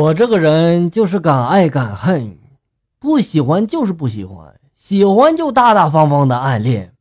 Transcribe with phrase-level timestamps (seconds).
[0.00, 2.38] 我这个人就是敢爱敢恨，
[3.00, 6.92] 不喜欢就是不喜欢，喜欢就大大方方的暗恋。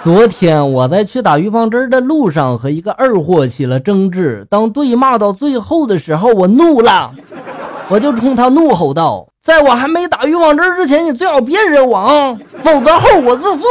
[0.00, 7.12] 昨天我在去打预防针的路上和一个二货起了争执，当对骂到最后的时候，我怒了，
[7.88, 13.64] 我就冲他怒吼道：“在我还没打预防针之前，你最好别惹我啊，否则后果自负。”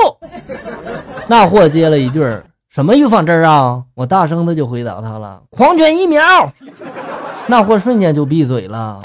[1.28, 2.22] 那货接了一句
[2.70, 6.22] ：“什么预防针啊？”我大声的就回答他了：“狂犬疫苗。”
[7.50, 9.02] 那货瞬间就闭嘴了。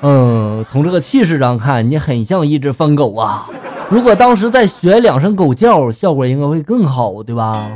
[0.00, 3.46] 嗯，从这个气势上看，你很像一只疯狗啊。
[3.88, 7.70] 如果当时再学两声狗叫，效果应该会更好，对吧？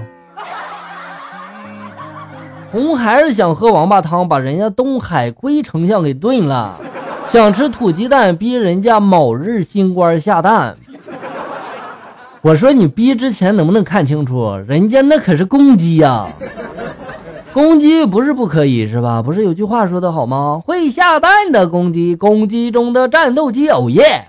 [2.73, 6.75] 红孩儿想喝王八汤，把人家东海龟丞相给炖了；
[7.29, 10.75] 想吃土鸡蛋，逼人家某日新官下蛋。
[12.42, 16.29] 我说你逼之前能不能看清楚，人家那可是公鸡呀！
[17.59, 19.21] 公鸡不是不可以是吧？
[19.21, 20.62] 不是有句话说的好吗？
[20.65, 24.25] 会下蛋的公鸡，公鸡中的战斗机，哦耶！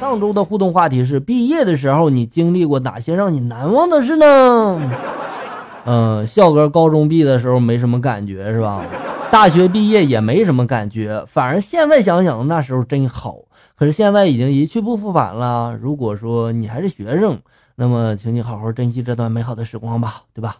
[0.00, 4.80] 上周的互动话题是：毕业的时候你经历过哪些让你难忘的事呢？
[5.84, 8.84] 嗯，笑哥高中毕业的时候没什么感觉是吧？
[9.32, 13.34] 大学毕业也没什么感觉，反而现在想想那时候真好。
[13.76, 15.76] 可是现在已经一去不复返了。
[15.82, 17.40] 如果说你还是学生，
[17.74, 20.56] 那么请你好好珍惜这段美好的时光吧，对吧？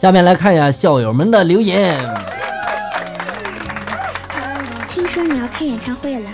[0.00, 2.02] 下面来看一下校友们的留言。
[4.88, 6.30] 听说你要开演唱会了。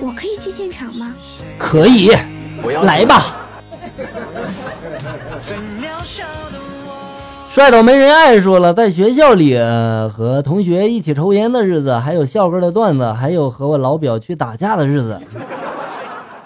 [0.00, 1.14] 我可以去现场吗？
[1.58, 2.10] 可以，
[2.84, 3.36] 来吧。
[7.50, 9.58] 帅到没人爱说了，在学校里
[10.10, 15.20] 和同学一起抽烟的日子，还有笑哥的段子，还有和我老表去打架的日子，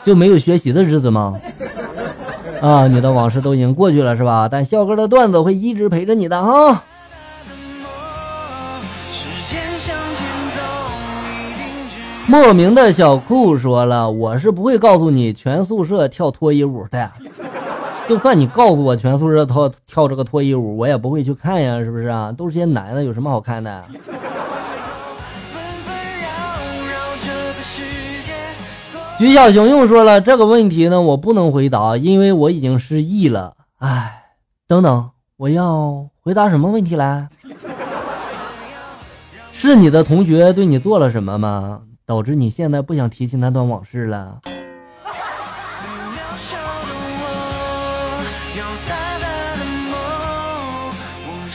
[0.02, 1.36] 就没有学习的日子吗？
[2.60, 4.48] 啊，你的往事都已经过去了是吧？
[4.50, 6.82] 但笑哥的段子会一直陪着你的哈。
[12.26, 17.10] 莫名的小酷说了：“我是不会告诉你全宿舍跳脱衣舞的，
[18.06, 22.30] 就算你告诉我全宿舍跳跳这个脱衣舞，我也不会去看呀，是不是啊？
[22.30, 23.82] 都是些男的，有什么好看的？”
[29.18, 33.56] 徐小熊又说了：“这个问题呢，我不能回答，因为我已经失忆了。
[33.78, 34.22] 哎，
[34.68, 37.28] 等等，我要回答什么问题来？
[39.50, 44.38] 是你的同学对你做了什么吗？”导致你现在不想提起那段往事了。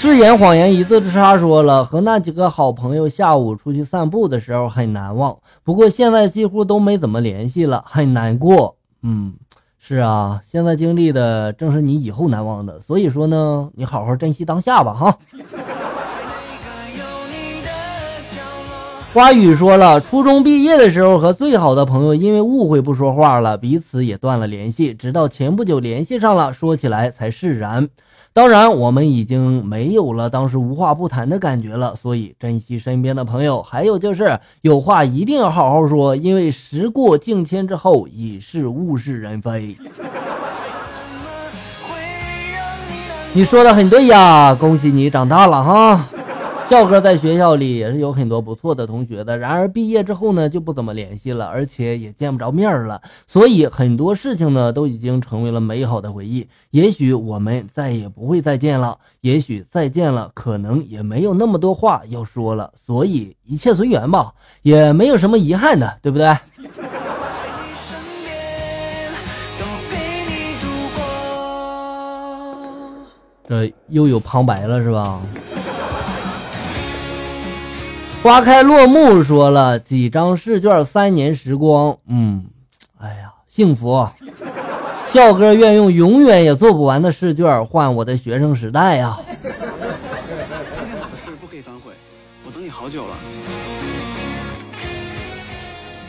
[0.03, 8.75] 誓言谎言一字之差说了，和那几个好朋友下午出去散步的时候很难忘，不过现在几乎都没怎么联系了，很难过。
[9.01, 9.33] 嗯，
[9.79, 15.17] 是啊，现在经历的正是你以后难忘的，所以说呢，你好好珍惜当下吧，哈。
[19.13, 27.87] 花语说了，初中毕业的时候和最好的朋友因为误会不说话了，彼此也断了联系，直到前不久联系上了，说起来才释然。
[28.33, 33.61] 当然，我们已经没有了当时无话不谈的感觉了，所以珍惜身边的朋友。
[33.61, 39.77] 还有就是有话一定要好好说，因为时过境迁之后已是物是人非。
[43.33, 46.07] 你说的很对呀，恭喜你长大了哈。
[46.69, 56.47] 笑哥在学校里也是有很多不错的同学的，然而毕业之后呢就不怎么联系了，而且也见不着面了，所以很多事情呢都已经成为了美好的回忆。
[56.71, 66.35] 也许我们再也不会再见了，也许再见了，可能也没有那么多话要说了，所以一切随缘吧，也没有什么遗憾的，对不对？
[73.47, 75.21] 这又有旁白了是吧？
[78.23, 82.45] 花开落幕，说了几张试卷，三年时光，嗯，
[82.97, 84.07] 哎呀，幸福。
[85.07, 89.19] 笑哥愿用永远也做不完的试卷换我的学生时代呀。
[91.37, 91.91] 不可以反悔，
[92.47, 93.09] 我等你好久了。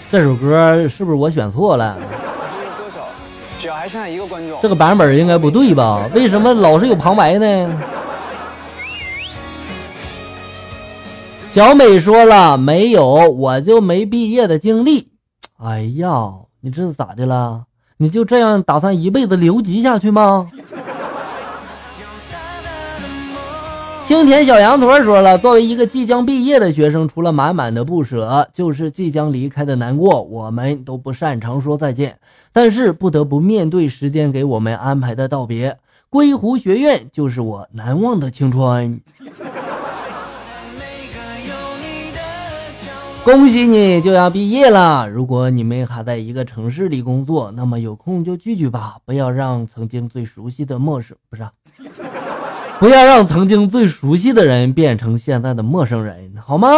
[0.09, 1.99] 这首歌是不是我选错了？
[3.61, 6.09] 只要还剩下一个观众，这个版本应该不对吧？
[6.15, 7.77] 为什么老是有旁白呢？
[11.55, 15.13] 小美说了：“没有，我就没毕业的经历。”
[15.63, 17.63] 哎呀，你这是咋的了？
[17.97, 20.49] 你就这样打算一辈子留级下去吗？
[24.05, 30.23] 青田小羊驼说了：“作为一个即将毕业的学生，除了满满的不舍，就是即将离开的难过。
[30.23, 32.19] 我们都不擅长说再见，
[32.53, 35.79] 但是不得不面对时间给我们安排的道别。”
[36.11, 39.01] 归湖学院就是我难忘的青春。
[43.25, 45.09] 恭喜你就要毕业了！
[45.09, 51.43] 如果你们还在一个城市里工作，那么有空就聚聚吧，不要让曾经最熟悉的陌生不是，
[52.79, 56.69] 不要让曾经最熟悉的人变成现在的陌生人，好吗？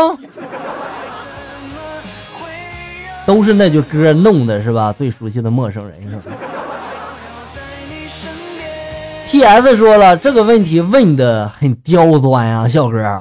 [3.27, 4.93] 都是那句歌弄的是吧？
[4.93, 6.23] 最熟悉的陌生人是吧
[9.27, 13.21] ？T S 说了这个问题问的很刁钻啊，小哥。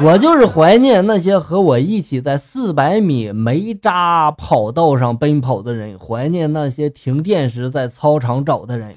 [0.00, 8.92] 我就是怀念那些和我一起在四百米煤渣跑道上奔跑的人，怀念那些停电时在操场找的人。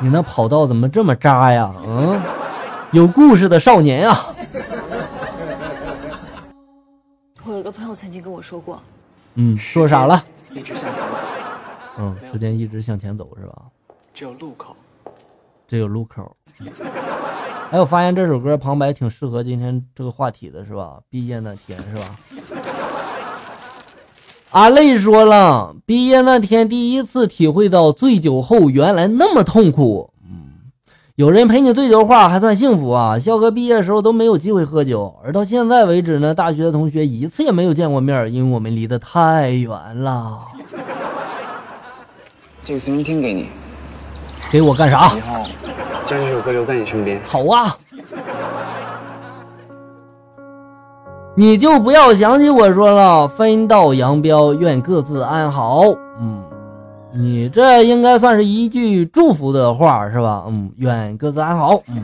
[0.00, 1.72] 你那跑道怎么这么渣呀？
[1.86, 2.20] 嗯，
[2.92, 4.34] 有故事的少年啊！
[7.44, 8.80] 我有个朋友曾经跟我说过，
[9.34, 10.24] 嗯，说啥了？
[10.52, 11.22] 一直向前走，
[11.98, 13.62] 嗯，时间一直向前走是吧？
[14.14, 14.76] 只有路口。
[15.66, 16.36] 只有路口。
[17.70, 20.98] 哎，我发现这首歌旁白挺适合今天这个话题的，是吧？
[21.08, 22.16] 毕业那天，是吧？
[24.50, 30.12] 阿泪说了，毕业那天第一次体会到醉酒后原来那么痛苦。
[30.28, 30.72] 嗯，
[31.14, 33.20] 有人陪你醉酒话还算幸福啊。
[33.20, 39.70] 笑哥毕业的时候都没有机会喝酒，而到现在为止呢，大学的同学一次也没有见过面，因为我们离得太远
[40.02, 40.40] 了。
[42.64, 43.46] 这个随身听给你，
[44.50, 45.14] 给我干啥？
[45.16, 45.46] 以后
[46.10, 47.20] 将这首歌留在你身边。
[47.24, 47.76] 好啊，
[51.36, 55.82] 你就不要想起我说了，分道扬镳，愿各自安好。
[56.20, 56.42] 嗯，
[57.14, 60.42] 你这应该算是一句祝福的话是吧？
[60.48, 61.80] 嗯，愿各自安好。
[61.88, 62.02] 嗯，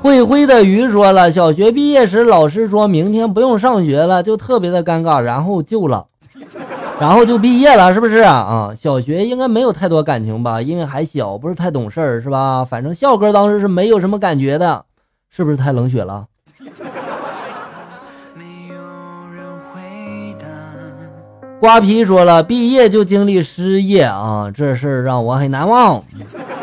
[0.00, 6.06] 会灰的鱼说了，小学毕业时老师说明天不用上学了，就特别的尴尬，然后就了。
[7.00, 8.72] 然后就毕业了，是不是啊？
[8.76, 12.64] 小学应该没有太多感情吧，因为还小，不是太懂事儿，是吧？
[12.64, 14.84] 反正笑哥当时是没有什么感觉的，
[15.28, 16.26] 是不是太冷血了？
[21.60, 26.00] 瓜皮说了，毕业就经历失业啊，这事儿让我很难忘。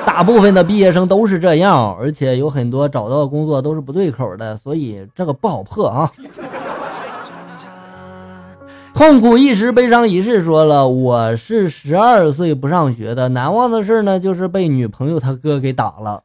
[0.05, 6.11] 大部分的毕业生都是这样，而且有很多找到的工作都是不对口的，所以这个不好破啊。
[9.01, 10.43] 痛苦一时，悲伤一世。
[10.43, 16.21] 说了，我是十二岁不上学的，难忘的事呢，就是被女朋友他哥给打了。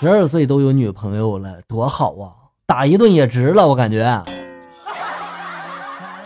[0.00, 2.50] 十二岁都有女朋友了，多好啊！
[2.66, 4.24] 打一顿也值了，我感觉。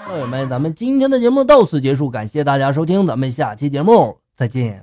[0.06, 4.82] 朋友们，咱们今天的节目到此结束，感谢大家收听，咱们下期节目再见。